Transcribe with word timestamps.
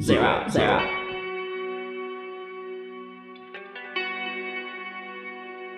zero, 0.00 0.46
zero. 0.48 0.80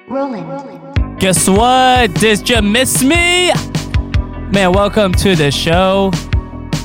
Rolling. 0.08 1.16
Guess 1.18 1.48
what? 1.48 2.14
Did 2.14 2.48
you 2.48 2.62
miss 2.62 3.02
me? 3.02 3.52
Man, 4.52 4.72
welcome 4.72 5.12
to 5.14 5.34
the 5.34 5.50
show. 5.50 6.12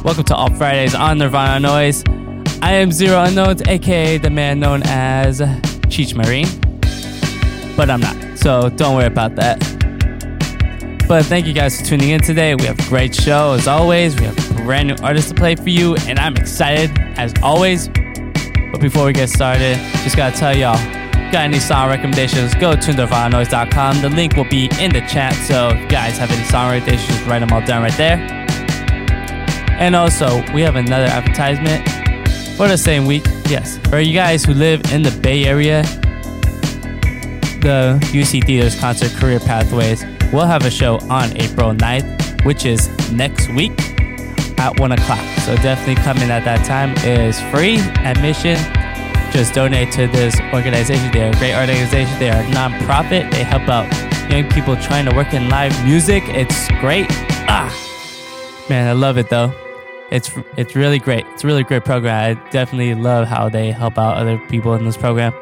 Welcome 0.03 0.23
to 0.25 0.35
All 0.35 0.49
Fridays 0.55 0.95
on 0.95 1.19
Nirvana 1.19 1.67
Noize. 1.67 2.03
I 2.63 2.73
am 2.73 2.91
Zero 2.91 3.21
Unknowns, 3.23 3.61
aka 3.67 4.17
the 4.17 4.29
man 4.29 4.59
known 4.59 4.81
as 4.85 5.39
Cheech 5.89 6.15
Marin. 6.15 6.47
But 7.75 7.89
I'm 7.89 8.01
not, 8.01 8.37
so 8.37 8.69
don't 8.69 8.95
worry 8.95 9.05
about 9.05 9.35
that. 9.35 9.59
But 11.07 11.25
thank 11.25 11.45
you 11.45 11.53
guys 11.53 11.79
for 11.79 11.85
tuning 11.85 12.09
in 12.09 12.21
today. 12.21 12.55
We 12.55 12.65
have 12.65 12.79
a 12.79 12.89
great 12.89 13.13
show 13.13 13.53
as 13.53 13.67
always. 13.67 14.15
We 14.15 14.25
have 14.25 14.55
brand 14.57 14.87
new 14.87 14.95
artists 15.03 15.29
to 15.31 15.35
play 15.35 15.55
for 15.55 15.69
you, 15.69 15.95
and 16.07 16.19
I'm 16.19 16.35
excited 16.37 17.08
as 17.19 17.33
always. 17.43 17.89
But 18.71 18.79
before 18.79 19.05
we 19.05 19.11
get 19.11 19.29
started, 19.29 19.77
just 20.03 20.15
gotta 20.15 20.35
tell 20.35 20.55
y'all, 20.55 20.77
got 21.31 21.43
any 21.43 21.59
song 21.59 21.89
recommendations, 21.89 22.55
go 22.55 22.73
to 22.73 22.91
nirvananoize.com. 22.91 24.01
The 24.01 24.09
link 24.09 24.37
will 24.37 24.49
be 24.49 24.69
in 24.79 24.93
the 24.93 25.01
chat, 25.01 25.33
so 25.33 25.69
if 25.69 25.81
you 25.81 25.87
guys 25.89 26.17
have 26.17 26.31
any 26.31 26.45
song 26.45 26.71
recommendations, 26.71 27.21
write 27.27 27.39
them 27.39 27.51
all 27.51 27.65
down 27.65 27.81
right 27.81 27.97
there. 27.97 28.17
And 29.79 29.95
also, 29.95 30.41
we 30.53 30.61
have 30.61 30.77
another 30.77 31.07
advertisement 31.07 31.85
for 32.55 32.69
the 32.69 32.77
same 32.77 33.05
week. 33.05 33.25
Yes, 33.47 33.77
for 33.89 33.99
you 33.99 34.13
guys 34.13 34.45
who 34.45 34.53
live 34.53 34.81
in 34.93 35.01
the 35.01 35.11
Bay 35.21 35.45
Area, 35.45 35.83
the 37.61 37.99
UC 38.13 38.45
Theaters 38.45 38.79
Concert 38.79 39.11
Career 39.11 39.39
Pathways 39.39 40.05
will 40.31 40.45
have 40.45 40.65
a 40.65 40.71
show 40.71 40.99
on 41.09 41.35
April 41.35 41.73
9th, 41.73 42.45
which 42.45 42.65
is 42.65 42.87
next 43.11 43.49
week 43.49 43.88
at 44.59 44.79
1 44.79 44.91
o'clock. 44.91 45.25
So 45.39 45.55
definitely 45.55 45.95
come 45.95 46.17
in 46.17 46.29
at 46.29 46.43
that 46.43 46.65
time. 46.65 46.91
It 46.97 47.19
is 47.19 47.39
free 47.49 47.79
admission. 48.05 48.57
Just 49.31 49.53
donate 49.53 49.91
to 49.93 50.07
this 50.07 50.39
organization. 50.53 51.11
They're 51.11 51.31
a 51.31 51.37
great 51.37 51.55
organization. 51.55 52.19
They 52.19 52.29
are 52.29 52.41
a 52.41 52.45
nonprofit. 52.47 53.31
They 53.31 53.43
help 53.43 53.67
out 53.69 53.87
young 54.29 54.49
people 54.49 54.75
trying 54.75 55.05
to 55.05 55.15
work 55.15 55.33
in 55.33 55.49
live 55.49 55.73
music. 55.85 56.23
It's 56.27 56.67
great. 56.79 57.07
Ah, 57.47 57.71
man, 58.69 58.87
I 58.87 58.93
love 58.93 59.17
it 59.17 59.29
though. 59.29 59.53
It's 60.11 60.31
it's 60.57 60.75
really 60.75 60.99
great. 60.99 61.25
It's 61.33 61.43
a 61.43 61.47
really 61.47 61.63
great 61.63 61.85
program. 61.85 62.15
I 62.37 62.49
definitely 62.49 62.95
love 62.95 63.27
how 63.27 63.47
they 63.49 63.71
help 63.71 63.97
out 63.97 64.17
other 64.17 64.37
people 64.49 64.73
in 64.73 64.83
this 64.83 64.97
program. 64.97 65.33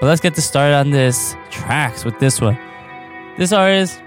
But 0.00 0.06
let's 0.06 0.20
get 0.20 0.34
to 0.34 0.42
start 0.42 0.72
on 0.74 0.90
this 0.90 1.36
tracks 1.50 2.04
with 2.04 2.18
this 2.18 2.40
one. 2.40 2.58
This 3.36 3.52
artist, 3.52 4.00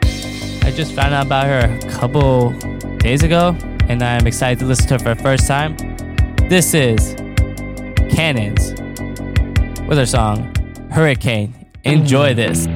I 0.64 0.72
just 0.76 0.94
found 0.94 1.14
out 1.14 1.26
about 1.26 1.48
her 1.48 1.60
a 1.60 1.92
couple 1.92 2.52
days 2.98 3.24
ago, 3.24 3.56
and 3.92 4.02
I'm 4.02 4.26
excited 4.26 4.60
to 4.60 4.66
listen 4.66 4.88
to 4.88 4.94
her 4.94 5.00
for 5.00 5.16
the 5.16 5.22
first 5.22 5.48
time. 5.48 5.76
This 6.48 6.74
is 6.74 7.14
Cannons 8.10 8.72
with 9.86 9.98
her 9.98 10.06
song 10.06 10.56
Hurricane. 10.92 11.54
Enjoy 11.84 12.34
this. 12.34 12.68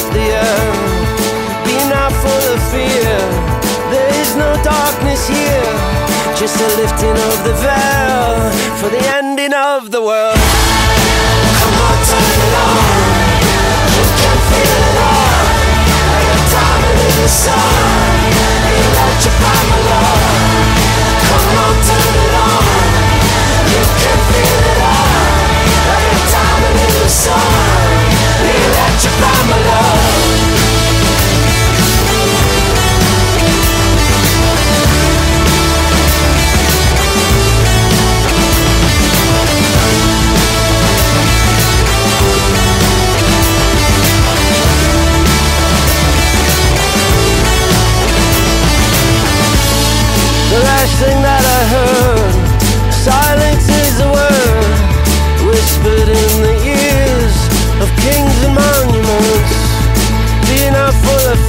kiss 0.00 0.08
the 0.14 0.26
earth. 0.32 1.64
Be 1.64 1.76
not 1.88 2.12
full 2.12 2.54
of 2.54 2.60
fear, 2.72 3.16
there 3.90 4.10
is 4.20 4.36
no 4.36 4.50
darkness 4.62 5.28
here. 5.28 5.72
Just 6.36 6.56
a 6.56 6.68
lifting 6.80 7.16
of 7.28 7.36
the 7.44 7.54
veil 7.60 8.50
for 8.80 8.88
the 8.88 9.02
ending 9.18 9.52
of 9.52 9.90
the 9.90 10.00
world. 10.00 10.38
Come 11.60 11.76
on, 11.86 11.96
turn 12.08 12.40
it 12.46 12.54
on. 12.64 12.80
You 13.96 14.04
can 14.20 14.38
feel 14.48 14.80
it 14.88 14.98
all. 15.08 15.44
Like 16.12 16.30
a 16.36 16.40
diamond 16.52 17.00
in 17.06 17.14
the 17.20 17.28
sun. 17.28 18.16
Electrify 18.80 19.60
my 19.70 19.80
love. 19.90 20.24
Come 21.28 21.58
on, 21.64 21.76
turn 21.88 22.14
it 22.24 22.34
on. 22.48 22.64
You 23.74 23.82
can 24.00 24.18
feel 24.30 24.60
it 24.72 24.80
all. 24.92 25.18
Like 25.90 26.08
a 26.16 26.20
diamond 26.32 26.78
in 26.86 26.94
the 27.04 27.08
sun 27.08 27.59
you 29.02 29.10
find 29.12 29.48
my 29.48 29.56
love 29.64 29.99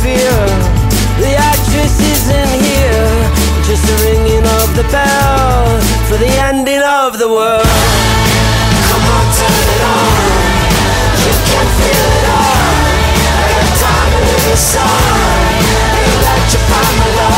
fear. 0.01 0.33
The 1.21 1.33
actress 1.37 1.93
isn't 2.01 2.53
here, 2.65 3.09
just 3.69 3.85
the 3.85 3.95
ringing 4.05 4.45
of 4.59 4.67
the 4.75 4.85
bell 4.89 5.65
for 6.09 6.17
the 6.17 6.31
ending 6.49 6.81
of 6.81 7.19
the 7.19 7.29
world. 7.29 7.69
Come 8.89 9.05
on, 9.15 9.25
turn 9.37 9.65
it 9.75 9.81
on. 9.93 10.21
You 11.21 11.33
can 11.49 11.67
feel 11.77 12.07
it 12.17 12.25
all. 12.33 12.81
I 13.29 13.45
got 13.53 13.69
time 13.85 14.13
in 14.17 14.41
the 14.49 14.57
song. 14.57 15.61
Electrify 16.17 16.87
my 16.97 17.09
love. 17.19 17.30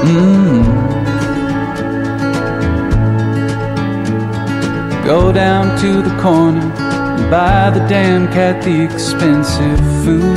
Mm. 0.00 0.64
Go 5.04 5.32
down 5.32 5.76
to 5.80 6.02
the 6.02 6.16
corner 6.22 6.60
and 6.60 7.30
buy 7.30 7.70
the 7.70 7.80
damn 7.88 8.28
cat 8.28 8.62
the 8.62 8.84
expensive 8.84 9.80
food. 10.04 10.36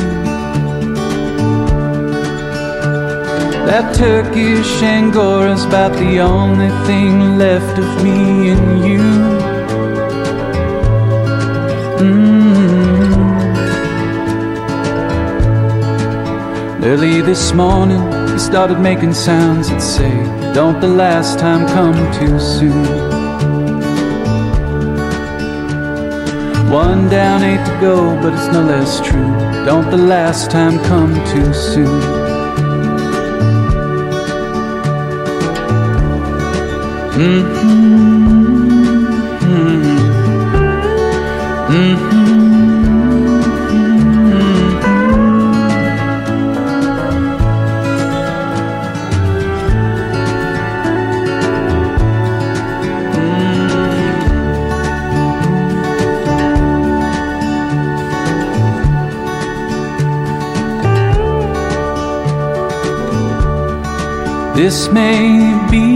That 3.68 3.94
Turkish 3.96 4.82
Angora's 4.82 5.64
about 5.66 5.94
the 5.94 6.20
only 6.22 6.70
thing 6.88 7.38
left 7.38 7.78
of 7.78 8.04
me 8.04 8.50
and 8.50 8.84
you. 8.84 9.04
Mm. 12.02 12.52
Early 16.84 17.22
this 17.22 17.54
morning, 17.54 18.21
started 18.42 18.80
making 18.80 19.14
sounds 19.14 19.70
that 19.70 19.82
say, 19.82 20.12
Don't 20.54 20.80
the 20.82 20.88
last 20.88 21.38
time 21.38 21.68
come 21.68 21.96
too 22.20 22.40
soon. 22.40 22.86
One 26.72 27.08
down, 27.10 27.44
eight 27.44 27.64
to 27.66 27.78
go, 27.80 28.16
but 28.22 28.34
it's 28.34 28.52
no 28.52 28.64
less 28.64 29.00
true. 29.00 29.32
Don't 29.66 29.90
the 29.92 29.98
last 29.98 30.50
time 30.50 30.80
come 30.86 31.14
too 31.28 31.54
soon. 31.54 32.02
Mm-hmm. 37.22 38.41
This 64.64 64.92
may 64.92 65.58
be 65.72 65.88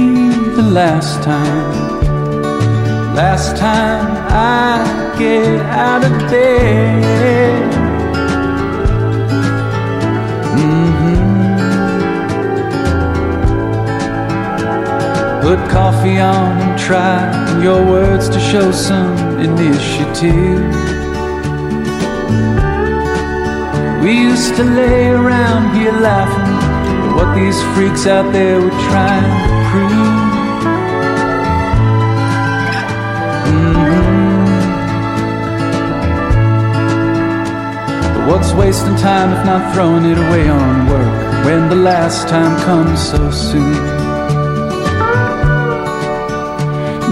the 0.55 0.63
last 0.63 1.21
time, 1.21 2.01
last 3.13 3.57
time 3.57 4.07
I 4.31 5.15
get 5.19 5.61
out 5.67 6.03
of 6.03 6.11
bed. 6.31 7.71
Mm-hmm. 10.57 11.21
Put 15.43 15.59
coffee 15.69 16.17
on 16.17 16.57
and 16.63 16.79
try 16.79 17.61
your 17.61 17.85
words 17.85 18.29
to 18.29 18.39
show 18.39 18.71
some 18.71 19.15
initiative. 19.39 20.63
We 24.03 24.11
used 24.29 24.55
to 24.55 24.63
lay 24.63 25.09
around 25.09 25.75
here 25.77 25.91
laughing 25.91 26.64
these 27.35 27.61
freaks 27.75 28.07
out 28.07 28.31
there 28.31 28.61
were 28.61 28.69
trying 28.89 29.23
to 29.23 29.69
prove. 29.69 30.35
But 38.13 38.27
what's 38.29 38.53
wasting 38.53 38.95
time 38.95 39.33
if 39.37 39.45
not 39.45 39.73
throwing 39.73 40.05
it 40.05 40.17
away 40.17 40.47
on 40.47 40.87
work 40.87 41.45
when 41.45 41.67
the 41.69 41.75
last 41.75 42.29
time 42.29 42.57
comes 42.63 42.99
so 43.11 43.29
soon? 43.29 43.75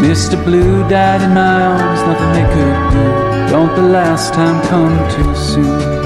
Mr. 0.02 0.42
Blue 0.44 0.88
died 0.90 1.22
in 1.22 1.34
my 1.34 1.62
arms, 1.62 2.02
nothing 2.02 2.32
they 2.34 2.48
could 2.56 2.92
do. 2.92 3.52
Don't 3.52 3.76
the 3.76 3.90
last 4.00 4.34
time 4.34 4.62
come 4.68 4.96
too 5.12 5.36
soon? 5.36 6.03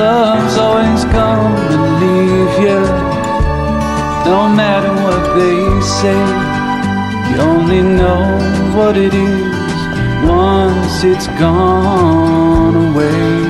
Love's 0.00 0.56
always 0.56 1.04
and 1.04 1.84
leave 2.00 2.54
you, 2.64 2.80
no 4.24 4.48
matter 4.48 4.92
what 5.04 5.22
they 5.36 5.60
say. 6.00 6.20
You 7.28 7.36
only 7.42 7.82
know 7.82 8.24
what 8.74 8.96
it 8.96 9.12
is 9.12 9.80
once 10.26 11.04
it's 11.04 11.26
gone 11.38 12.94
away. 12.94 13.49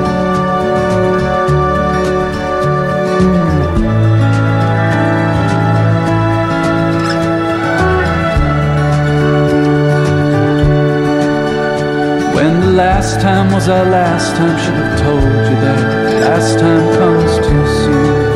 Time 13.21 13.53
was 13.53 13.69
our 13.69 13.85
last 13.85 14.35
time, 14.35 14.57
should 14.57 14.73
have 14.73 14.99
told 14.99 15.21
you 15.21 15.29
that 15.61 16.21
last 16.21 16.57
time 16.57 16.93
comes 16.97 17.37
too 17.37 17.67
soon. 17.85 18.31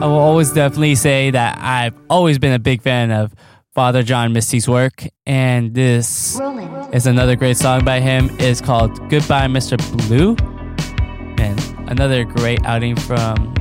I 0.00 0.06
will 0.06 0.18
always 0.18 0.52
definitely 0.52 0.94
say 0.94 1.32
that 1.32 1.58
I've 1.60 1.94
always 2.08 2.38
been 2.38 2.52
a 2.52 2.60
big 2.60 2.82
fan 2.82 3.10
of 3.10 3.34
Father 3.74 4.04
John 4.04 4.32
Misty's 4.32 4.68
work, 4.68 5.08
and 5.54 5.72
this 5.72 6.36
Roland. 6.40 6.92
is 6.92 7.06
another 7.06 7.36
great 7.36 7.56
song 7.56 7.84
by 7.84 8.00
him. 8.00 8.28
It's 8.40 8.60
called 8.60 8.90
"Goodbye, 9.08 9.46
Mr. 9.46 9.76
Blue," 10.08 10.34
and 11.38 11.58
another 11.88 12.24
great 12.24 12.64
outing 12.64 12.96
from 12.96 13.54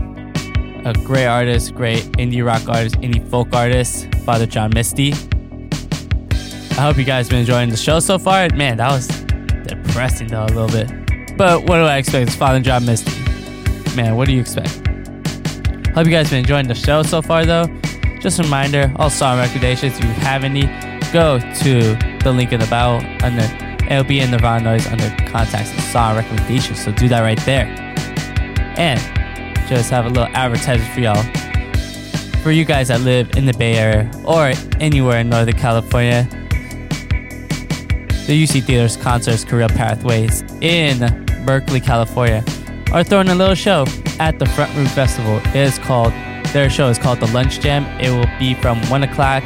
a 0.85 0.93
great 1.05 1.27
artist, 1.27 1.75
great 1.75 2.01
indie 2.13 2.43
rock 2.43 2.67
artist, 2.67 2.95
indie 2.95 3.23
folk 3.29 3.53
artist, 3.53 4.07
Father 4.25 4.47
John 4.47 4.71
Misty. 4.73 5.13
I 6.71 6.81
hope 6.81 6.97
you 6.97 7.03
guys 7.03 7.29
been 7.29 7.39
enjoying 7.39 7.69
the 7.69 7.77
show 7.77 7.99
so 7.99 8.17
far. 8.17 8.49
Man, 8.49 8.77
that 8.77 8.89
was 8.91 9.07
depressing 9.67 10.29
though 10.29 10.45
a 10.45 10.53
little 10.57 10.67
bit. 10.67 10.89
But 11.37 11.61
what 11.61 11.77
do 11.77 11.83
I 11.83 11.97
expect? 11.97 12.27
It's 12.27 12.35
Father 12.35 12.59
John 12.59 12.85
Misty. 12.85 13.11
Man, 13.95 14.15
what 14.15 14.27
do 14.27 14.33
you 14.33 14.41
expect? 14.41 14.81
Hope 15.93 16.07
you 16.07 16.11
guys 16.11 16.31
been 16.31 16.39
enjoying 16.39 16.67
the 16.67 16.73
show 16.73 17.03
so 17.03 17.21
far 17.21 17.45
though. 17.45 17.67
Just 18.19 18.39
a 18.39 18.43
reminder, 18.43 18.91
all 18.95 19.11
song 19.11 19.37
recommendations, 19.37 19.99
if 19.99 20.03
you 20.03 20.11
have 20.11 20.43
any, 20.43 20.65
go 21.13 21.39
to 21.39 21.95
the 22.23 22.33
link 22.35 22.51
in 22.51 22.59
the 22.59 22.67
bio 22.67 22.97
under 23.23 23.43
it'll 23.89 24.03
be 24.03 24.19
in 24.19 24.31
Nirvana 24.31 24.65
Noize 24.65 24.91
under 24.91 25.09
contacts 25.31 25.71
and 25.71 25.81
song 25.83 26.15
recommendations. 26.15 26.83
So 26.83 26.91
do 26.91 27.07
that 27.09 27.21
right 27.21 27.39
there. 27.45 27.65
And 28.77 28.99
just 29.69 29.91
have 29.91 30.05
a 30.05 30.09
little 30.09 30.29
advertisement 30.35 30.91
for 30.91 30.99
y'all. 30.99 31.23
For 32.41 32.51
you 32.51 32.65
guys 32.65 32.87
that 32.87 33.01
live 33.01 33.37
in 33.37 33.45
the 33.45 33.53
Bay 33.53 33.75
Area 33.75 34.11
or 34.25 34.53
anywhere 34.79 35.19
in 35.19 35.29
Northern 35.29 35.55
California, 35.55 36.27
the 38.25 38.43
UC 38.43 38.63
Theaters 38.63 38.97
Concerts 38.97 39.45
Career 39.45 39.67
Pathways 39.67 40.43
in 40.61 41.25
Berkeley, 41.45 41.79
California 41.79 42.43
are 42.91 43.03
throwing 43.03 43.29
a 43.29 43.35
little 43.35 43.55
show 43.55 43.85
at 44.19 44.39
the 44.39 44.45
Front 44.45 44.75
Room 44.75 44.87
Festival. 44.87 45.37
It 45.47 45.55
is 45.55 45.77
called 45.79 46.13
their 46.53 46.69
show 46.69 46.89
is 46.89 46.99
called 46.99 47.19
the 47.19 47.27
Lunch 47.27 47.59
Jam. 47.59 47.83
It 47.99 48.11
will 48.11 48.29
be 48.37 48.53
from 48.53 48.79
one 48.87 49.03
o'clock 49.03 49.43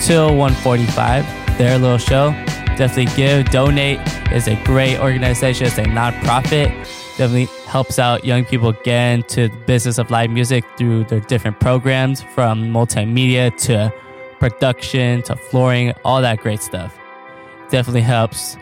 till 0.00 0.30
1:45. 0.30 1.24
Their 1.58 1.78
little 1.78 1.98
show. 1.98 2.32
Definitely 2.76 3.14
give, 3.16 3.50
donate. 3.50 4.00
It's 4.30 4.46
a 4.46 4.56
great 4.64 4.98
organization. 4.98 5.66
It's 5.66 5.78
a 5.78 5.84
nonprofit. 5.84 6.70
Definitely 7.18 7.48
helps 7.66 7.98
out 7.98 8.24
young 8.24 8.44
people 8.44 8.72
get 8.84 9.12
into 9.12 9.48
the 9.48 9.56
business 9.66 9.98
of 9.98 10.10
live 10.10 10.30
music 10.30 10.64
through 10.78 11.04
their 11.04 11.20
different 11.20 11.60
programs, 11.60 12.22
from 12.22 12.72
multimedia 12.72 13.54
to 13.66 13.92
production 14.38 15.22
to 15.22 15.36
flooring, 15.36 15.92
all 16.04 16.22
that 16.22 16.38
great 16.38 16.62
stuff. 16.62 16.98
Definitely 17.68 18.00
helps 18.00 18.56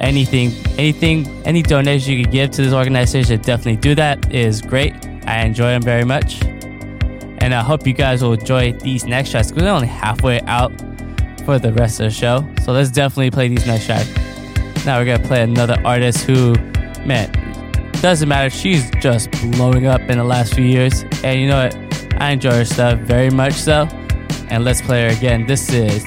anything 0.00 0.50
anything 0.78 1.26
any 1.44 1.62
donation 1.62 2.14
you 2.14 2.22
can 2.24 2.32
give 2.32 2.50
to 2.50 2.62
this 2.62 2.72
organization 2.72 3.38
definitely 3.42 3.76
do 3.76 3.94
that 3.94 4.18
it 4.26 4.34
is 4.34 4.62
great 4.62 4.94
i 5.26 5.42
enjoy 5.42 5.66
them 5.66 5.82
very 5.82 6.04
much 6.04 6.40
and 7.40 7.54
i 7.54 7.60
hope 7.60 7.86
you 7.86 7.92
guys 7.92 8.22
will 8.22 8.34
enjoy 8.34 8.72
these 8.72 9.04
next 9.04 9.30
tracks 9.30 9.50
because 9.50 9.64
we're 9.64 9.70
only 9.70 9.88
halfway 9.88 10.40
out 10.42 10.72
for 11.44 11.58
the 11.58 11.72
rest 11.72 11.98
of 12.00 12.04
the 12.04 12.10
show. 12.10 12.46
So 12.62 12.72
let's 12.72 12.90
definitely 12.90 13.30
play 13.30 13.48
these 13.48 13.66
next 13.66 13.86
tracks 13.86 14.08
now 14.86 14.98
we're 14.98 15.04
gonna 15.04 15.26
play 15.26 15.42
another 15.42 15.76
artist 15.84 16.24
who 16.24 16.54
man 17.04 17.30
doesn't 18.00 18.28
matter. 18.28 18.48
She's 18.48 18.90
just 18.92 19.30
blowing 19.52 19.86
up 19.86 20.00
in 20.02 20.16
the 20.16 20.24
last 20.24 20.54
few 20.54 20.64
years. 20.64 21.04
And 21.22 21.40
you 21.40 21.48
know 21.48 21.64
what? 21.64 21.76
I 22.20 22.30
enjoy 22.30 22.52
her 22.52 22.64
stuff 22.64 22.98
very 23.00 23.30
much 23.30 23.52
so. 23.52 23.86
And 24.48 24.64
let's 24.64 24.80
play 24.80 25.02
her 25.02 25.16
again. 25.16 25.46
This 25.46 25.70
is 25.70 26.04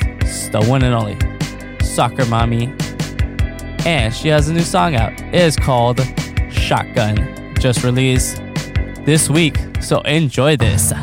the 0.49 0.63
one 0.67 0.83
and 0.83 0.93
only 0.93 1.17
soccer 1.85 2.25
mommy. 2.25 2.73
And 3.85 4.13
she 4.13 4.29
has 4.29 4.49
a 4.49 4.53
new 4.53 4.61
song 4.61 4.95
out. 4.95 5.13
It 5.21 5.35
is 5.35 5.55
called 5.55 5.99
Shotgun, 6.49 7.55
just 7.59 7.83
released 7.83 8.41
this 9.05 9.29
week. 9.29 9.59
So 9.81 10.01
enjoy 10.01 10.57
this. 10.57 10.93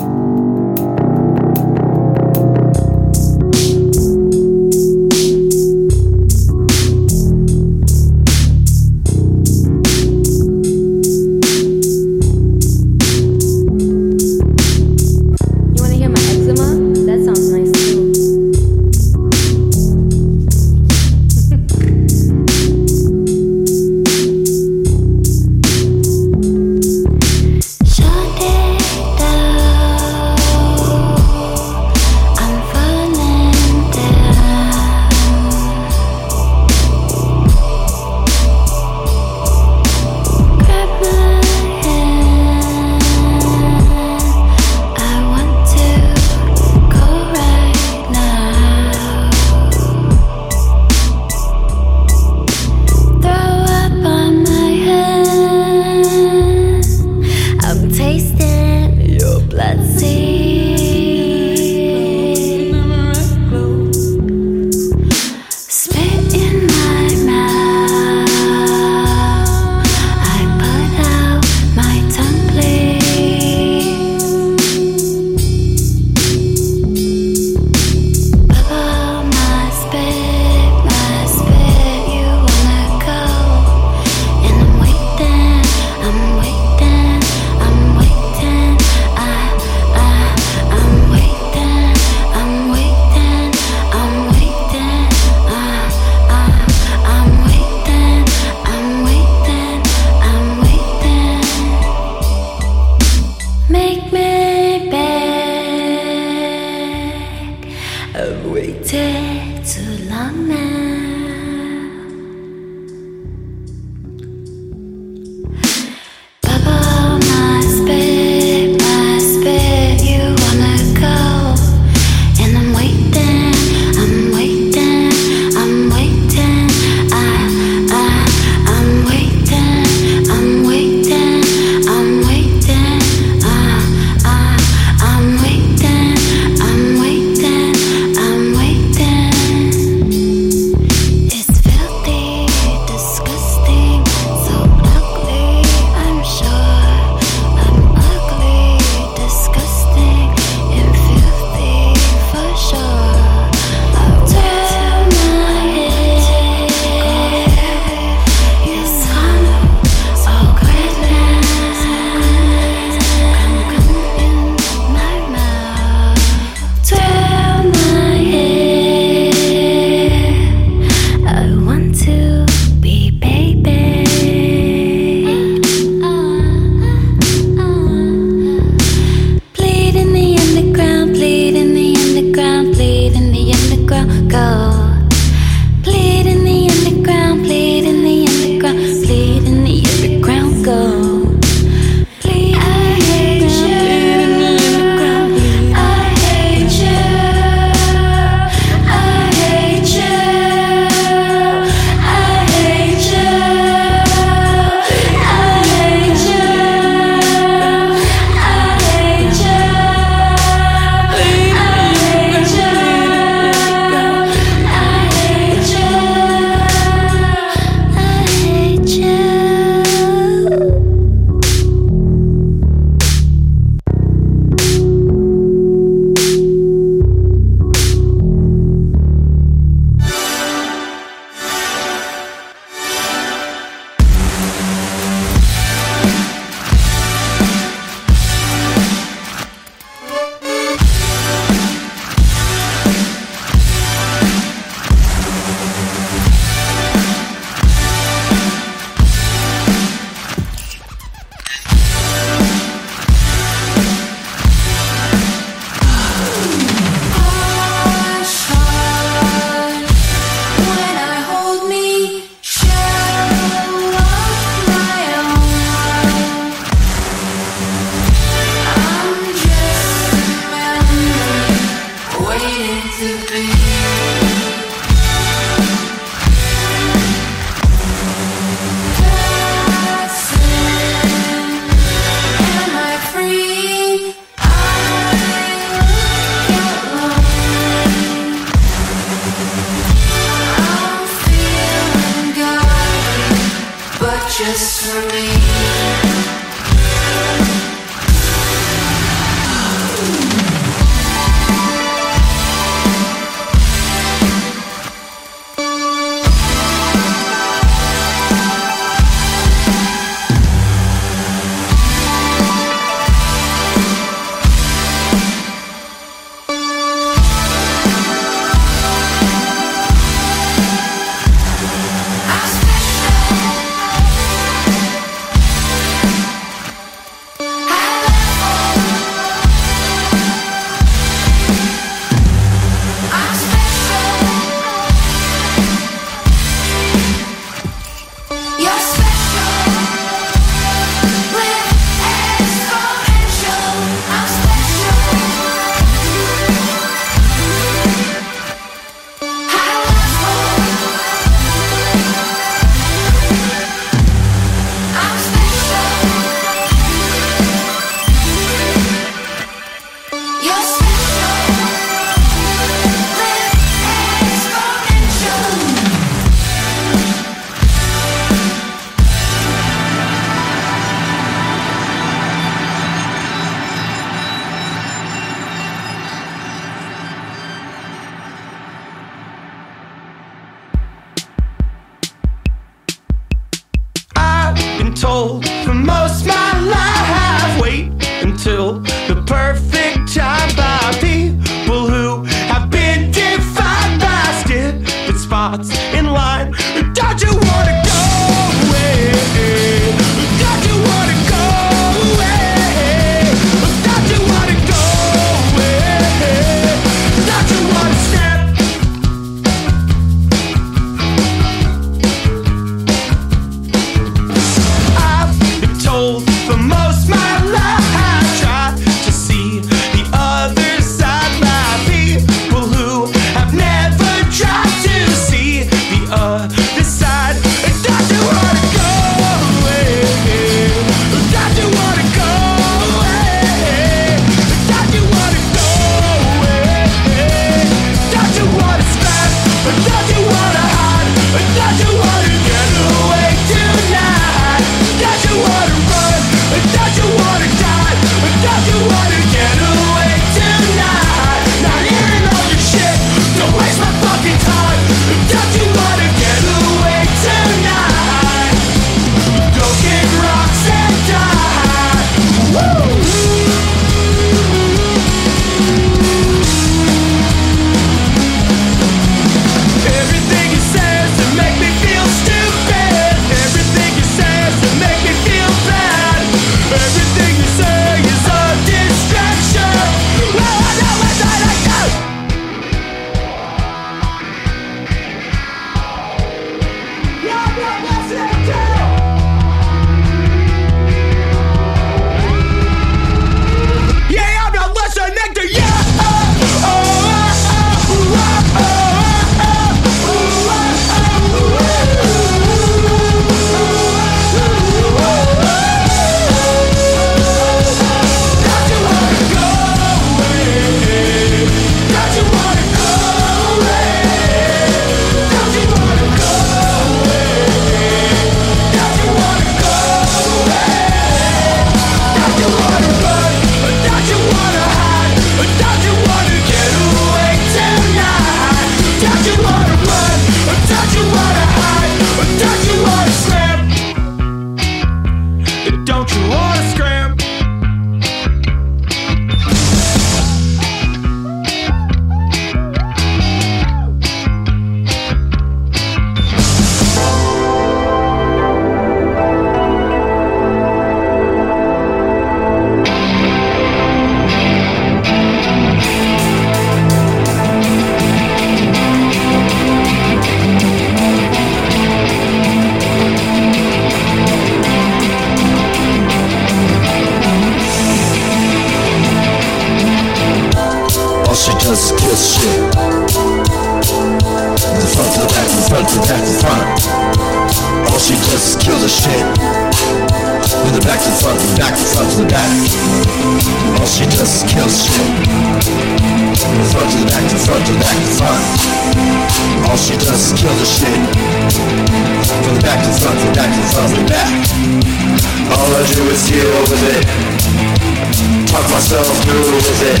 Talk 598.58 598.70
myself 598.72 599.06
through 599.22 599.54
with 599.54 599.82
it. 599.86 600.00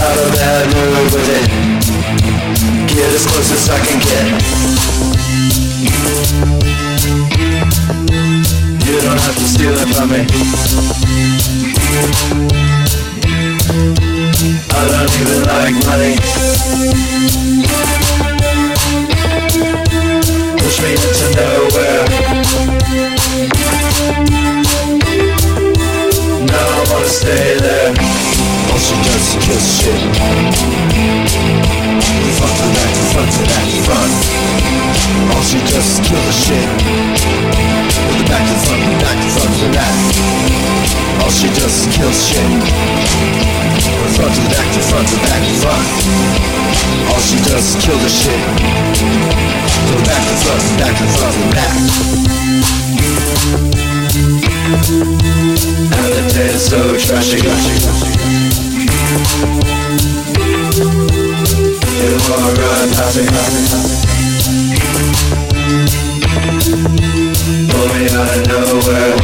Out 0.00 0.16
of 0.16 0.32
bad 0.32 0.64
mood 0.72 1.12
with 1.12 1.28
it. 1.28 1.44
Get 2.88 3.12
as 3.12 3.26
close 3.26 3.52
as 3.52 3.68
I 3.68 3.78
can 3.84 4.00
get. 4.00 4.26
You 8.86 8.96
don't 9.02 9.20
have 9.20 9.36
to 9.36 9.44
steal 9.44 9.74
it 9.76 9.88
from 9.94 10.08
me. 10.08 10.24
I 14.70 14.82
don't 14.88 15.12
even 15.20 15.40
like 15.52 15.76
money. 15.84 16.16
Push 20.56 20.80
me 20.80 20.92
into 20.92 21.26
nowhere. 21.36 22.21
Stay 27.12 27.60
there. 27.60 27.92
All 28.72 28.80
she 28.80 28.96
does 29.04 29.20
is 29.20 29.36
kill 29.44 29.60
shit. 29.60 30.00
Front 32.40 32.56
to 32.56 32.66
back, 32.72 32.92
front 33.12 33.30
to 33.36 33.42
back, 33.52 33.68
front. 33.84 34.12
All 35.36 35.44
she 35.44 35.60
does 35.68 35.86
is 35.92 36.00
kill 36.08 36.22
the 36.24 36.32
shit. 36.32 36.68
From 38.00 38.16
the 38.16 38.24
back 38.32 38.44
to 38.48 38.56
front, 38.64 38.82
back 39.04 39.16
to 39.20 39.28
front 39.36 39.54
to 39.60 39.68
back. 39.76 39.96
All 41.20 41.30
she 41.30 41.48
does 41.52 41.84
is 41.84 41.86
kill 41.92 42.12
shit. 42.16 42.48
Front 44.16 44.32
to 44.32 44.44
back 44.48 44.68
to 44.72 44.80
front 44.88 45.06
to 45.12 45.16
back 45.20 45.44
front. 45.60 45.88
All 47.12 47.20
she 47.20 47.36
does 47.44 47.76
is 47.76 47.84
kill 47.84 47.98
the 48.00 48.08
shit. 48.08 48.40
From 49.68 49.84
the 49.92 50.00
back 50.08 50.22
to 50.24 50.34
front, 50.40 50.64
back 50.80 50.94
to 50.96 51.06
front 51.12 51.34
to 51.36 51.46
back. 51.52 52.51
And 54.82 56.10
the 56.10 56.22
is 56.42 56.66
so 56.66 56.80
trashy. 56.98 57.38
Will 62.02 62.18
run 62.58 62.88
past 62.90 63.16
me. 63.16 63.24
Pull 67.70 67.86
me 67.94 68.02
out 68.10 68.30
of 68.34 68.42
nowhere. 68.48 69.14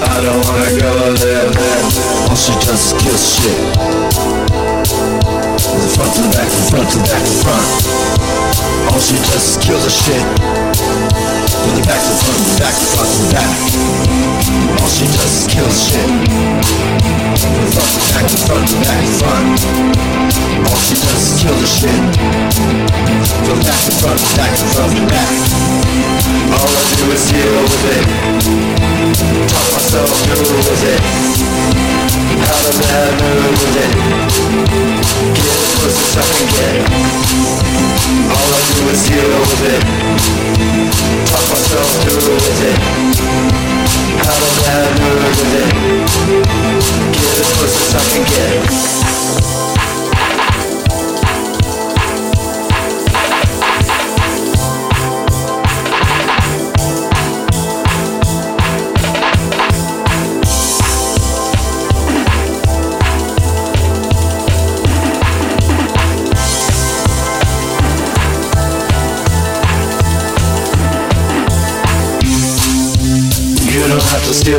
I 0.00 0.16
don't 0.24 0.42
wanna 0.48 0.70
go 0.80 0.90
there. 1.12 1.48
All 2.30 2.36
she 2.36 2.52
does 2.64 2.92
is 3.04 3.22
shit. 3.34 3.60
Front 5.92 6.12
to 6.14 6.22
back, 6.32 6.50
front 6.70 6.88
to 6.90 6.98
back 7.04 7.24
front. 7.42 7.68
All 8.92 9.00
she 9.00 9.16
does 9.16 9.44
is 9.44 9.56
kill 9.62 9.78
the 9.78 9.90
shit. 9.90 10.67
From 11.68 11.76
the 11.76 11.86
back 11.86 12.00
to 12.00 12.14
front, 12.24 12.40
the 12.48 12.56
back 12.64 12.72
to 12.72 12.86
front 12.96 13.12
the 13.12 13.28
back. 13.28 13.60
All 14.80 14.88
she 14.88 15.04
does 15.04 15.32
is 15.36 15.46
kill 15.52 15.68
shit. 15.68 16.08
From 17.36 17.88
the 17.92 18.04
back 18.08 18.24
to 18.24 18.36
front 18.48 18.64
the 18.72 18.76
back 18.88 19.04
to 19.04 19.12
front. 19.20 19.60
All 20.64 20.80
she 20.80 20.96
does 20.96 21.20
is 21.28 21.36
kill 21.36 21.52
the 21.52 21.68
shit. 21.68 22.04
From 23.44 23.60
the 23.60 23.68
back 23.68 23.84
to 23.84 23.92
front, 24.00 24.16
the 24.16 24.32
back 24.40 24.56
to 24.56 24.64
front 24.72 24.96
the 24.96 25.04
back. 25.12 25.28
All 26.56 26.72
I 26.72 26.84
do 26.96 27.12
is 27.12 27.28
deal 27.28 27.60
with 27.60 27.84
it. 27.92 28.04
Talk 29.52 29.68
myself 29.68 30.08
through 30.24 30.48
with 30.48 30.84
it. 30.88 31.57
With 33.58 33.76
it. 33.76 33.92
Get 35.34 35.58
I 36.16 36.24
can 36.32 36.46
get. 36.54 36.80
All 38.30 38.50
I 38.52 38.60
do 38.68 38.82
is 38.88 39.00
deal 39.08 39.32
with 39.40 39.64
it. 39.74 39.82
Talk 41.26 41.44
myself 41.50 41.90
through 42.02 42.34
with 42.34 42.62
it. 42.62 42.97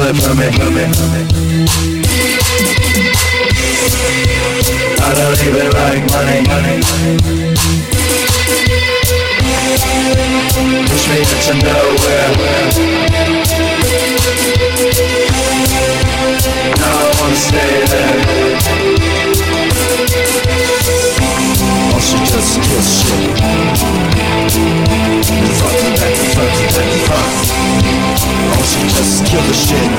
Have 0.10 0.18
to 0.18 0.22
steal 0.22 0.22
it 0.22 0.24
from 0.24 0.38
me. 0.38 0.46
From 0.58 0.74
me, 0.74 0.84
from 0.94 1.10
me. 1.12 1.22
I 5.02 5.14
don't 5.14 5.42
even 5.46 5.70
like 5.72 6.04
money. 6.12 6.40
money. 6.48 6.80
Push 7.30 7.39
kill 29.30 29.46
the 29.46 29.54
shit. 29.54 29.90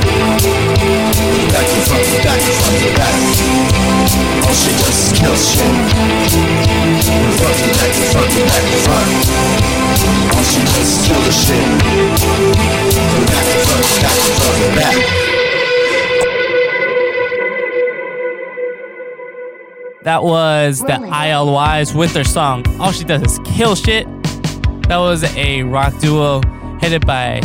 Back 1.55 1.67
to 1.71 1.81
front, 1.87 2.07
back 2.27 2.41
to 2.43 2.53
front 2.59 2.83
back. 2.99 3.15
All 4.43 4.55
she 4.59 4.73
does 4.75 4.99
is 4.99 5.13
kill 5.15 5.37
shit. 5.39 5.71
From 7.07 7.31
front 7.39 7.57
to 7.63 7.71
back, 7.79 7.93
to 7.95 8.03
front 8.11 8.35
back 8.51 8.65
to 8.67 8.79
front. 8.83 9.11
All 10.35 10.43
she 10.43 10.61
does 10.67 10.83
is 10.83 11.07
kill 11.07 11.23
the 11.23 11.31
shit. 11.31 11.63
Back 13.31 13.47
to 13.47 13.59
front, 13.67 13.87
back 14.03 14.17
to 14.19 14.33
front 14.41 14.63
back. 14.75 14.97
That 20.03 20.25
was 20.25 20.81
the 20.81 20.95
Rolling. 20.95 21.13
ILYs 21.13 21.95
with 21.95 22.15
their 22.15 22.25
song 22.25 22.65
All 22.81 22.91
She 22.91 23.05
Does 23.05 23.23
Is 23.23 23.39
Kill 23.45 23.77
Shit. 23.77 24.07
That 24.89 24.97
was 24.97 25.23
a 25.37 25.63
rock 25.63 25.97
duo 26.01 26.41
headed 26.81 27.07
by 27.07 27.43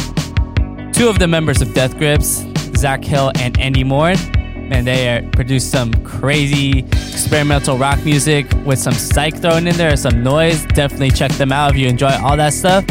two 0.96 1.10
of 1.10 1.20
the 1.20 1.28
members 1.28 1.62
of 1.62 1.74
Death 1.74 1.98
Grips, 1.98 2.46
Zach 2.78 3.04
Hill 3.04 3.30
and 3.36 3.60
Andy 3.60 3.84
Moore. 3.84 4.14
And 4.56 4.88
they 4.88 5.28
produced 5.34 5.70
some 5.70 5.94
crazy 6.06 6.80
experimental 6.80 7.78
rock 7.78 8.04
music 8.06 8.48
with 8.66 8.80
some 8.80 8.94
psych 8.94 9.36
thrown 9.36 9.68
in 9.68 9.76
there, 9.76 9.98
some 9.98 10.24
noise. 10.24 10.66
Definitely 10.68 11.12
check 11.12 11.32
them 11.34 11.52
out 11.52 11.72
if 11.72 11.78
you 11.78 11.88
enjoy 11.88 12.12
all 12.24 12.38
that 12.38 12.54
stuff. 12.54 12.86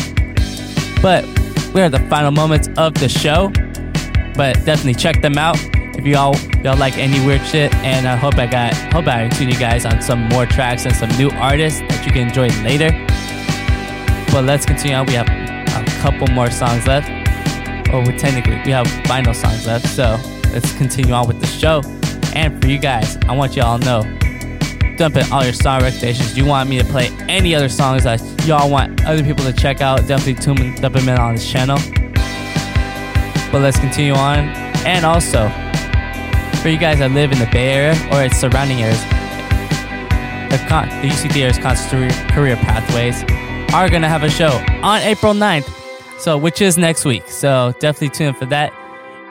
But 1.00 1.24
we're 1.72 1.84
at 1.84 1.92
the 1.92 2.06
final 2.10 2.30
moments 2.30 2.68
of 2.76 2.92
the 2.92 3.08
show. 3.08 3.50
But 4.36 4.62
definitely 4.66 4.94
check 4.94 5.22
them 5.22 5.38
out 5.38 5.56
if 5.96 6.04
y'all 6.04 6.36
y'all 6.62 6.76
like 6.76 6.98
any 6.98 7.24
weird 7.24 7.40
shit. 7.46 7.74
And 7.76 8.06
I 8.06 8.16
hope 8.16 8.34
I 8.34 8.46
got 8.46 8.74
hope 8.92 9.06
I 9.06 9.28
tune 9.30 9.48
you 9.48 9.58
guys 9.58 9.86
on 9.86 10.02
some 10.02 10.28
more 10.28 10.44
tracks 10.44 10.84
and 10.84 10.94
some 10.94 11.08
new 11.16 11.30
artists 11.30 11.80
that 11.80 12.04
you 12.04 12.12
can 12.12 12.28
enjoy 12.28 12.48
later. 12.62 12.90
But 14.30 14.44
let's 14.44 14.66
continue 14.66 14.94
on. 14.94 15.06
We 15.06 15.14
have 15.14 15.28
a 15.28 15.84
couple 16.02 16.26
more 16.34 16.50
songs 16.50 16.86
left. 16.86 17.13
Or 17.94 18.00
we 18.00 18.18
technically 18.18 18.60
we 18.66 18.72
have 18.72 18.88
final 19.06 19.32
songs 19.32 19.68
left. 19.68 19.86
So 19.86 20.18
let's 20.52 20.76
continue 20.76 21.14
on 21.14 21.28
with 21.28 21.40
the 21.40 21.46
show. 21.46 21.80
And 22.34 22.60
for 22.60 22.66
you 22.66 22.78
guys, 22.78 23.16
I 23.28 23.36
want 23.36 23.54
y'all 23.54 23.78
to 23.78 23.84
know 23.84 24.02
dump 24.96 25.16
in 25.16 25.30
all 25.32 25.44
your 25.44 25.52
song 25.52 25.80
recommendations. 25.80 26.36
You 26.36 26.44
want 26.44 26.68
me 26.68 26.78
to 26.78 26.84
play 26.84 27.08
any 27.28 27.54
other 27.54 27.68
songs 27.68 28.02
that 28.02 28.20
y'all 28.46 28.68
want 28.68 29.04
other 29.04 29.22
people 29.22 29.44
to 29.44 29.52
check 29.52 29.80
out? 29.80 30.06
Definitely 30.08 30.34
tune 30.34 30.60
in, 30.60 30.74
dump 30.74 30.96
them 30.96 31.08
in 31.08 31.18
on 31.18 31.34
this 31.36 31.48
channel. 31.48 31.78
But 33.52 33.62
let's 33.62 33.78
continue 33.78 34.14
on. 34.14 34.48
And 34.84 35.04
also, 35.06 35.48
for 36.60 36.70
you 36.70 36.78
guys 36.78 36.98
that 36.98 37.12
live 37.12 37.30
in 37.30 37.38
the 37.38 37.48
Bay 37.52 37.74
Area 37.74 38.08
or 38.12 38.24
its 38.24 38.38
surrounding 38.38 38.82
areas, 38.82 39.00
the, 40.50 40.58
con- 40.68 40.88
the 40.88 41.08
UC 41.08 41.32
Theater's 41.32 41.58
Concert 41.58 42.12
Career 42.32 42.56
Pathways 42.56 43.22
are 43.72 43.88
going 43.88 44.02
to 44.02 44.08
have 44.08 44.24
a 44.24 44.30
show 44.30 44.50
on 44.82 45.00
April 45.02 45.34
9th, 45.34 45.83
so 46.18 46.38
which 46.38 46.60
is 46.60 46.78
next 46.78 47.04
week. 47.04 47.28
So 47.28 47.74
definitely 47.80 48.10
tune 48.10 48.28
in 48.28 48.34
for 48.34 48.46
that. 48.46 48.72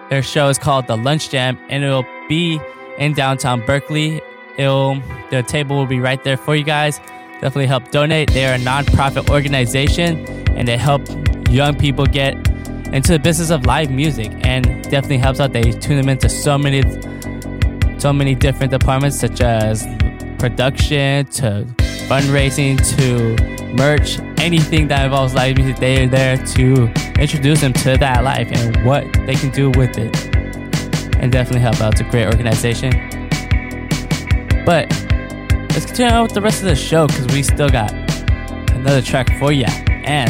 Their 0.09 0.21
show 0.21 0.49
is 0.49 0.57
called 0.57 0.87
The 0.87 0.97
Lunch 0.97 1.29
Jam, 1.29 1.57
and 1.69 1.83
it'll 1.83 2.05
be 2.29 2.59
in 2.97 3.13
downtown 3.13 3.65
Berkeley. 3.65 4.21
It'll, 4.57 5.01
the 5.31 5.43
table 5.43 5.77
will 5.77 5.87
be 5.87 5.99
right 5.99 6.23
there 6.23 6.37
for 6.37 6.55
you 6.55 6.63
guys. 6.63 6.99
Definitely 7.41 7.67
help 7.67 7.91
donate. 7.91 8.31
They 8.31 8.45
are 8.45 8.53
a 8.53 8.59
nonprofit 8.59 9.29
organization 9.29 10.25
and 10.51 10.67
they 10.67 10.77
help 10.77 11.01
young 11.49 11.75
people 11.75 12.05
get 12.05 12.35
into 12.93 13.11
the 13.11 13.19
business 13.19 13.49
of 13.49 13.65
live 13.65 13.89
music 13.89 14.31
and 14.45 14.65
definitely 14.83 15.17
helps 15.17 15.39
out. 15.39 15.51
They 15.51 15.71
tune 15.71 15.97
them 15.97 16.09
into 16.09 16.29
so 16.29 16.57
many 16.57 16.83
so 17.99 18.13
many 18.13 18.35
different 18.35 18.71
departments 18.71 19.19
such 19.19 19.41
as 19.41 19.83
production 20.37 21.25
to 21.27 21.65
fundraising 22.07 22.77
to 22.97 23.73
merch, 23.73 24.19
anything 24.43 24.89
that 24.89 25.05
involves 25.05 25.33
live 25.33 25.55
music, 25.55 25.77
they 25.77 26.03
are 26.03 26.07
there 26.07 26.35
to 26.35 26.91
introduce 27.17 27.61
them 27.61 27.71
to 27.71 27.97
that 27.97 28.25
life 28.25 28.49
and 28.51 28.85
what 28.85 29.05
they 29.25 29.35
can 29.35 29.49
do 29.51 29.69
with 29.71 29.97
it. 29.97 30.13
And 31.15 31.31
definitely 31.31 31.61
help 31.61 31.79
out. 31.79 31.95
to 31.95 32.03
create 32.03 32.25
organization. 32.25 32.91
But 34.65 34.91
let's 35.71 35.85
continue 35.85 36.11
on 36.11 36.23
with 36.23 36.33
the 36.33 36.41
rest 36.41 36.61
of 36.61 36.67
the 36.67 36.75
show 36.75 37.07
because 37.07 37.27
we 37.27 37.41
still 37.41 37.69
got 37.69 37.93
another 38.71 39.01
track 39.01 39.29
for 39.39 39.53
you. 39.53 39.65
And 39.87 40.29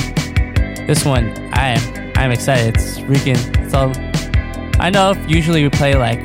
this 0.88 1.03
one, 1.03 1.30
I 1.51 1.70
am 1.70 2.14
I'm 2.16 2.32
excited. 2.32 2.76
It's 2.76 2.99
freaking 2.99 3.38
so. 3.72 3.91
I 4.80 4.91
know 4.91 5.14
usually 5.28 5.64
we 5.64 5.70
play 5.70 5.95
like 5.95 6.20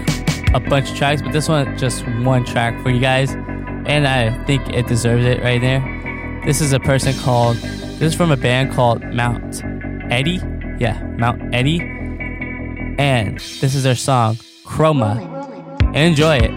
a 0.52 0.60
bunch 0.60 0.90
of 0.90 0.96
tracks, 0.96 1.22
but 1.22 1.32
this 1.32 1.48
one 1.48 1.76
just 1.78 2.06
one 2.06 2.44
track 2.44 2.80
for 2.82 2.90
you 2.90 3.00
guys. 3.00 3.32
And 3.86 4.06
I 4.06 4.44
think 4.44 4.68
it 4.74 4.86
deserves 4.86 5.24
it 5.24 5.42
right 5.42 5.60
there. 5.60 5.97
This 6.44 6.60
is 6.60 6.72
a 6.72 6.80
person 6.80 7.14
called 7.18 7.56
this 7.56 8.12
is 8.12 8.14
from 8.14 8.30
a 8.30 8.36
band 8.36 8.72
called 8.72 9.02
Mount 9.02 9.62
Eddy. 10.10 10.40
Yeah, 10.78 11.02
Mount 11.18 11.54
Eddy. 11.54 11.80
And 12.98 13.38
this 13.38 13.74
is 13.74 13.82
their 13.82 13.96
song, 13.96 14.36
Chroma. 14.64 15.94
Enjoy 15.96 16.36
it. 16.36 16.50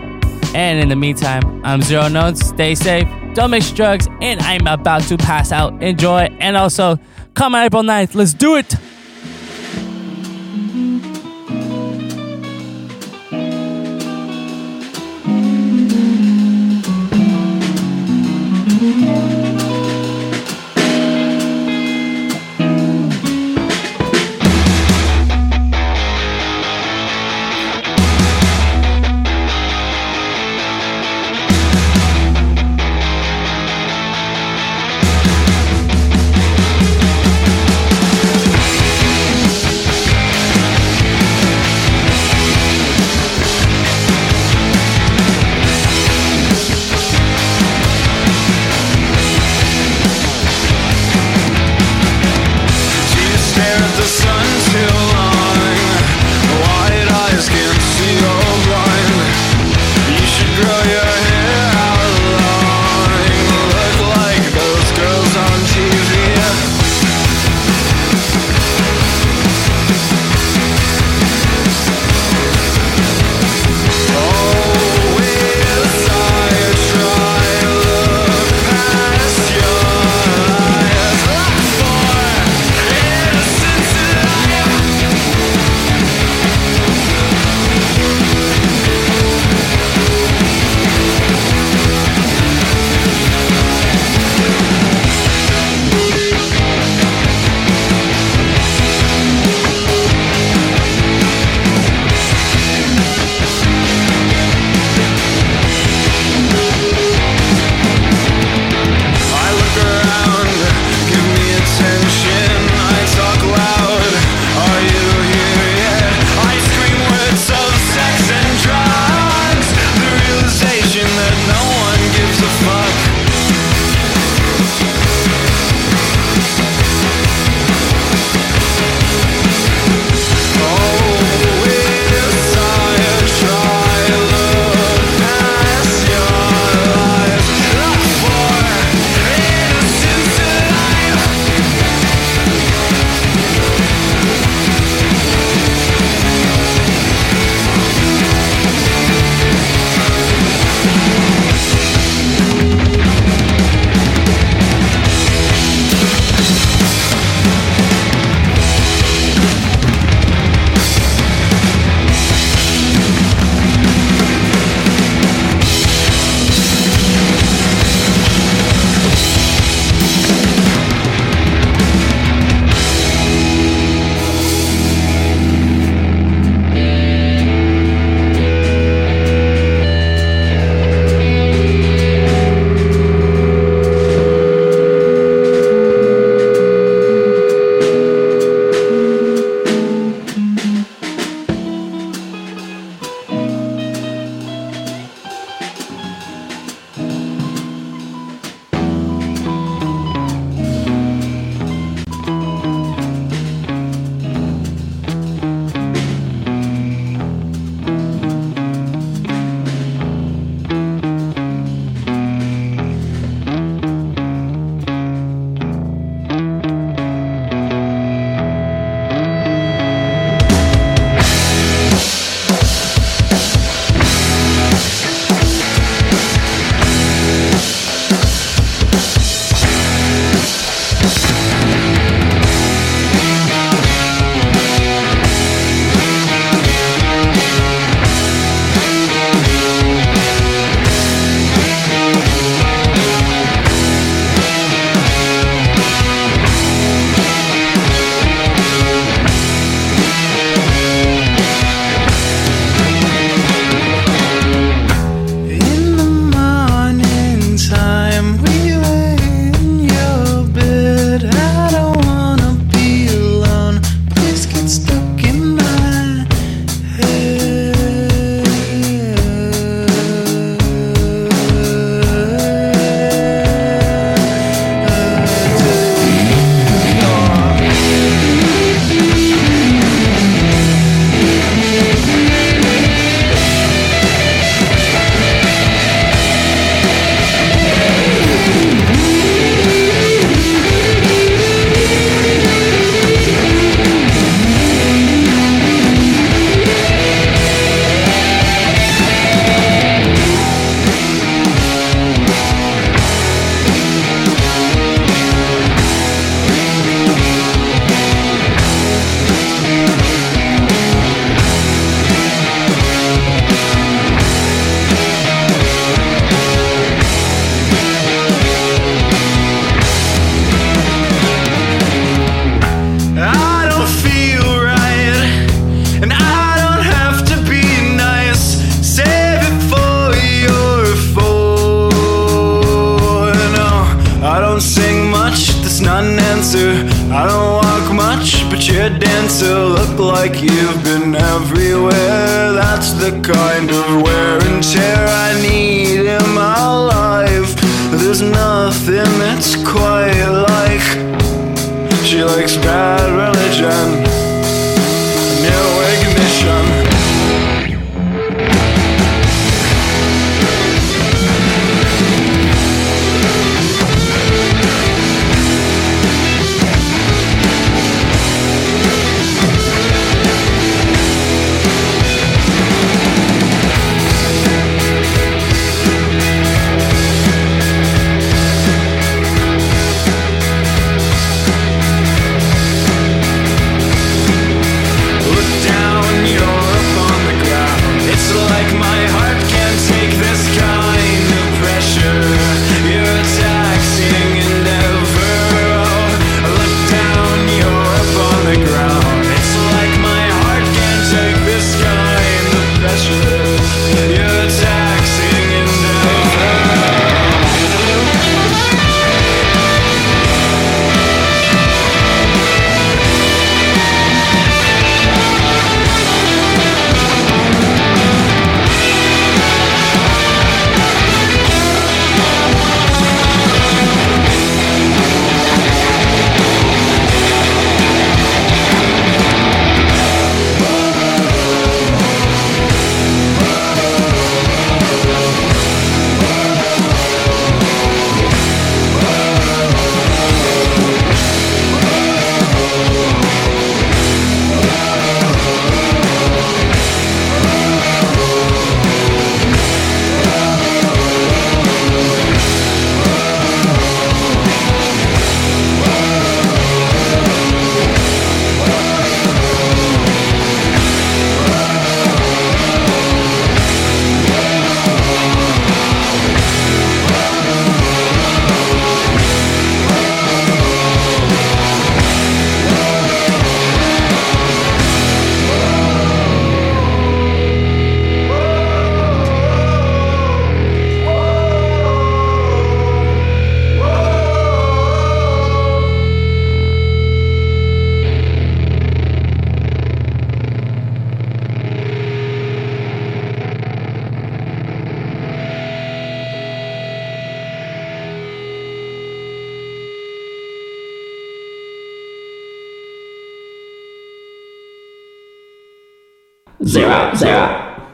And 0.54 0.80
in 0.80 0.90
the 0.90 0.96
meantime, 0.96 1.64
I'm 1.66 1.82
Zero 1.82 2.08
Notes. 2.10 2.46
Stay 2.48 2.76
safe. 2.76 3.08
Don't 3.34 3.52
mix 3.52 3.72
drugs. 3.72 4.08
And 4.22 4.40
I'm 4.42 4.68
about 4.68 5.04
to 5.04 5.18
pass 5.18 5.52
out. 5.52 5.82
Enjoy. 5.82 6.28
And 6.40 6.58
also, 6.58 7.00
come 7.34 7.56
on 7.56 7.66
April 7.66 7.84
9th. 7.84 8.16
Let's 8.16 8.34
do 8.34 8.58
it. 8.58 8.76